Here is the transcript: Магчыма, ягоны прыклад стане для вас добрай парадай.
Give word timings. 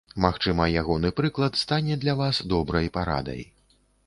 Магчыма, 0.23 0.63
ягоны 0.81 1.11
прыклад 1.19 1.61
стане 1.65 1.99
для 2.05 2.17
вас 2.23 2.41
добрай 2.55 2.91
парадай. 2.97 3.49